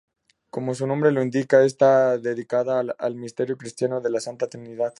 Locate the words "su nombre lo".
0.73-1.21